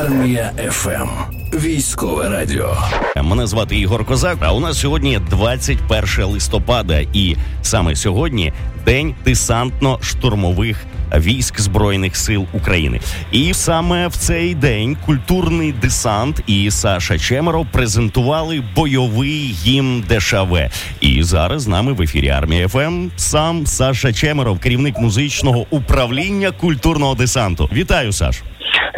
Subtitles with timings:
[0.00, 1.08] Армія ФМ.
[1.52, 2.76] Військове радіо.
[3.22, 4.38] Мене звати Ігор Козак.
[4.40, 8.52] А у нас сьогодні 21 листопада, і саме сьогодні
[8.84, 10.76] день десантно-штурмових
[11.16, 13.00] військ збройних сил України.
[13.32, 20.58] І саме в цей день культурний десант і Саша Чемеров презентували бойовий гімн ДШВ.
[21.00, 27.14] І зараз з нами в ефірі армія ФМ сам Саша Чемеров, керівник музичного управління культурного
[27.14, 27.70] десанту.
[27.72, 28.42] Вітаю, Саш.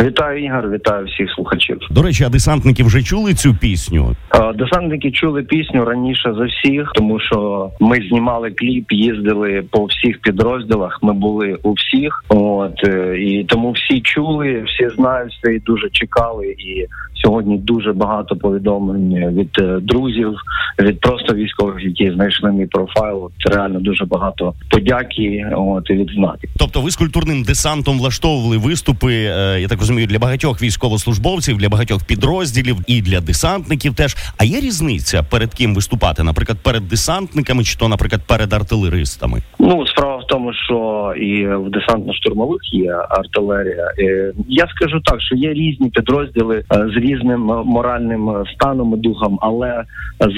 [0.00, 1.78] Вітаю Ігор, вітаю всіх слухачів.
[1.90, 4.16] До речі, а десантники вже чули цю пісню?
[4.54, 10.98] Десантники чули пісню раніше за всіх, тому що ми знімали кліп, їздили по всіх підрозділах.
[11.02, 15.88] Ми були у всіх, от е, і тому всі чули, всі знають все і дуже
[15.90, 16.46] чекали.
[16.46, 16.86] І
[17.26, 20.34] сьогодні дуже багато повідомлень від е, друзів,
[20.78, 23.24] від просто військових, які знайшли мій профайл.
[23.24, 25.46] От Реально дуже багато подяки.
[25.56, 26.48] От і відзнаки.
[26.58, 29.12] Тобто, ви з культурним десантом влаштовували виступи.
[29.14, 34.16] е, Я так розумію, для багатьох військовослужбовців, для багатьох підрозділів і для десантників теж.
[34.38, 36.22] А є різниця перед ким виступати?
[36.22, 39.42] Наприклад, перед десантниками, чи то, наприклад, перед артилеристами?
[39.58, 43.92] Ну справа тому, що і в десантно-штурмових є артилерія.
[43.98, 49.38] Е, Я скажу так, що є різні підрозділи е, з різним моральним станом і духом,
[49.42, 49.84] але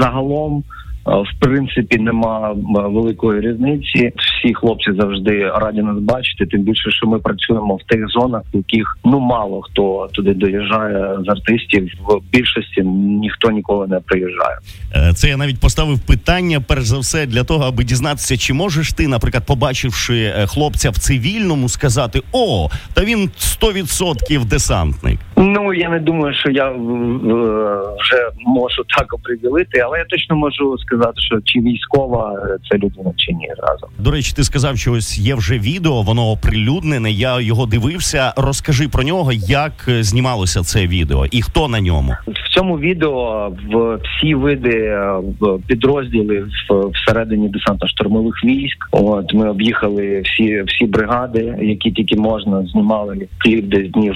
[0.00, 0.64] загалом.
[1.08, 4.12] В принципі, нема великої різниці.
[4.16, 6.46] Всі хлопці завжди раді нас бачити.
[6.46, 11.16] Тим більше, що ми працюємо в тих зонах, в яких ну мало хто туди доїжджає
[11.26, 11.88] з артистів.
[12.08, 12.82] В більшості
[13.20, 14.58] ніхто ніколи не приїжджає.
[14.94, 18.92] Е, Це я навіть поставив питання, перш за все, для того, аби дізнатися, чи можеш
[18.92, 25.18] ти, наприклад, побачивши е, хлопця в цивільному, сказати: О, та він 100% десантник.
[25.38, 31.12] Ну я не думаю, що я вже можу так оприділити, але я точно можу сказати,
[31.16, 33.90] що чи військова е, це людина, чи ні разом.
[33.98, 37.10] До речі, ти сказав, що ось є вже відео, воно оприлюднене.
[37.10, 38.32] Я його дивився.
[38.36, 42.12] Розкажи про нього, як е, знімалося це відео і хто на ньому.
[42.26, 45.20] В цьому відео в всі види е,
[45.66, 48.88] підрозділи в всередині десантно-штурмових військ.
[48.90, 54.14] От ми об'їхали всі всі бригади, які тільки можна, знімали кліп десь днів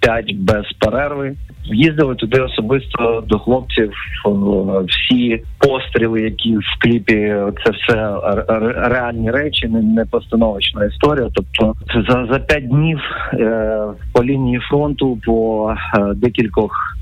[0.00, 1.36] 5 без перерви.
[1.64, 3.90] Їздили туди особисто до хлопців.
[4.26, 4.30] е,
[4.88, 11.28] Всі постріли, які в кліпі, це все ре- ре- реальні речі, не, постановочна історія.
[11.34, 11.74] Тобто
[12.08, 13.00] за, за п'ять днів
[13.32, 13.78] е,
[14.12, 16.94] по лінії фронту по е, декількох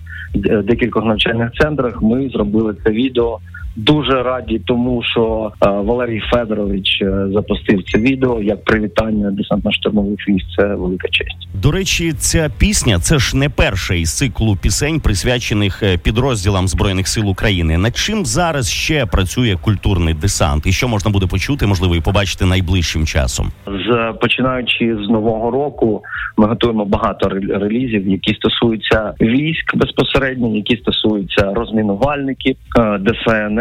[0.64, 3.38] декількох навчальних центрах ми зробили це відео.
[3.76, 10.46] Дуже раді тому, що е, Валерій Федорович е, запустив це відео як привітання десантно-штурмових військ.
[10.58, 11.48] Це велика честь.
[11.62, 17.08] До речі, ця пісня це ж не перша із циклу пісень, присвячених е, підрозділам збройних
[17.08, 17.78] сил України.
[17.78, 22.44] Над чим зараз ще працює культурний десант, і що можна буде почути, можливо, і побачити
[22.44, 23.46] найближчим часом.
[23.66, 26.02] З починаючи з нового року,
[26.36, 32.98] ми готуємо багато релізів, які стосуються військ безпосередньо, які стосуються розмінувальників, е,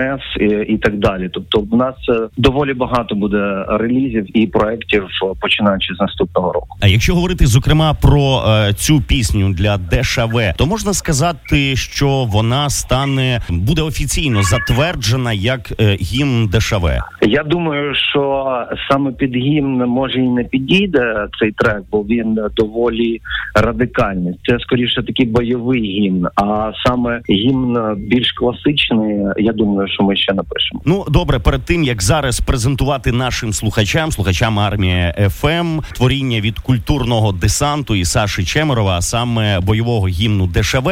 [0.05, 1.29] ДСНС і, і так далі.
[1.33, 6.67] Тобто, в нас е, доволі багато буде релізів і проєктів, е, починаючи з наступного року.
[6.81, 12.69] А якщо говорити зокрема про е, цю пісню для ДШВ, то можна сказати, що вона
[12.69, 16.85] стане буде офіційно затверджена як е, гімн ДШВ.
[17.21, 18.45] Я думаю, що
[18.91, 23.21] саме під гімн може і не підійде цей трек, бо він доволі
[23.55, 24.33] радикальний.
[24.47, 26.27] Це скоріше такий бойовий гімн.
[26.35, 29.25] А саме гімн більш класичний.
[29.37, 30.81] Я думаю, що ми ще напишемо.
[30.85, 37.31] Ну добре, перед тим як зараз презентувати нашим слухачам, слухачам армії ФМ, творіння від культурного
[37.31, 40.89] десанту і Саші Чемерова, а саме бойового гімну ДШВ.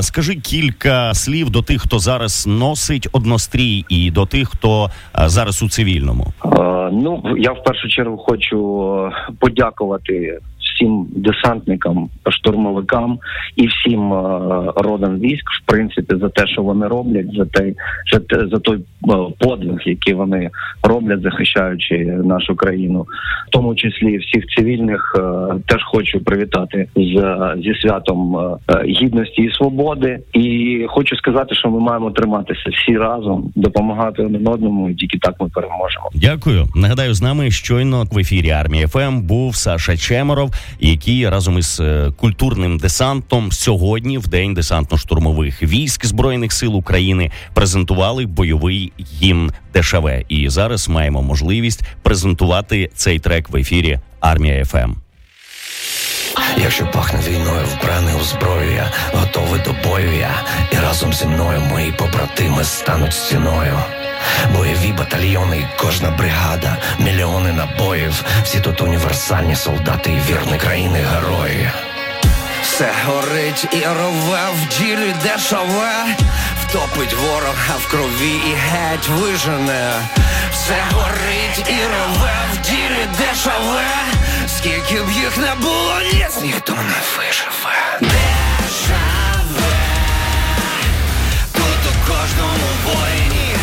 [0.00, 4.90] Скажи кілька слів до тих, хто зараз носить однострій, і до тих, хто
[5.26, 6.32] зараз у цивільному.
[6.44, 10.38] Е, Ну я в першу чергу хочу е, подякувати
[10.82, 13.18] всім десантникам, штурмовикам
[13.56, 14.16] і всім е,
[14.76, 17.72] родам військ, в принципі, за те, що вони роблять, за те,
[18.12, 18.82] за, за той е,
[19.38, 20.50] подвиг, який вони
[20.82, 23.06] роблять, захищаючи нашу країну,
[23.48, 25.16] в тому числі всіх цивільних.
[25.18, 25.22] е,
[25.66, 28.36] Теж хочу привітати з зі святом
[28.86, 30.18] гідності і свободи.
[30.32, 35.34] І хочу сказати, що ми маємо триматися всі разом, допомагати один одному, і тільки так
[35.40, 36.10] ми переможемо.
[36.14, 36.66] Дякую.
[36.74, 42.12] Нагадаю, з нами щойно в ефірі армії ФМ був Саша Чемеров, який разом із е,
[42.16, 48.92] культурним десантом сьогодні, в день десантно-штурмових військ збройних сил України, презентували бойовий
[49.22, 50.08] гімн ДШВ.
[50.28, 54.92] І зараз маємо можливість презентувати цей трек в ефірі Армія ФМ.
[56.56, 60.34] Якщо пахне війною, вбраний у зброю, я готовий до бою я
[60.72, 63.78] І разом зі мною мої побратими стануть стіною.
[65.02, 71.70] Батальйони кожна бригада, мільйони набоїв, всі тут універсальні солдати і вірні країни герої.
[72.62, 75.92] Все горить і рове в ділі дешеве,
[76.62, 79.92] втопить ворог, а в крові і геть вижене.
[80.52, 83.84] Все горить і рове в ділі дешеве,
[84.58, 87.98] скільки б їх не було, ніс ніхто не виживе.
[88.00, 89.72] Дешеве,
[91.52, 93.61] тут у кожному воїні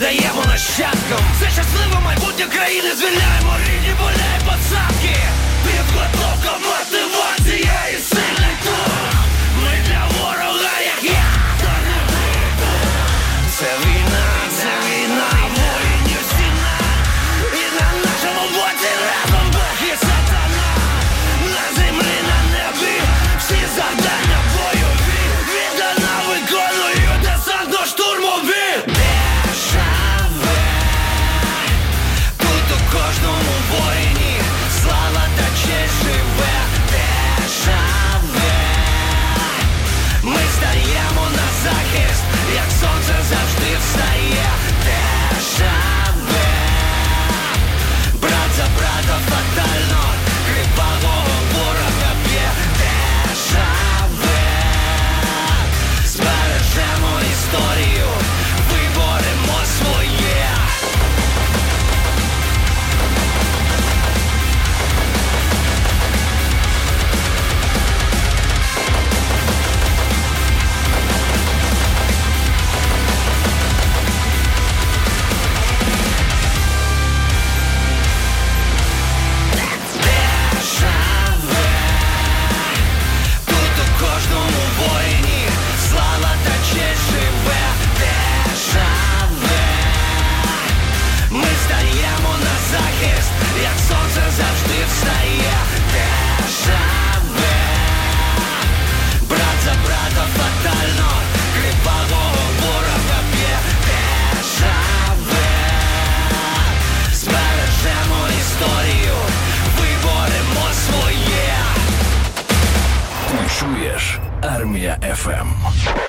[0.00, 1.20] передаємо нащадкам.
[1.40, 5.16] Це щасливе майбутнє країни, звільняємо рідні поля і посадки.
[5.64, 7.39] Підготовка, мотивація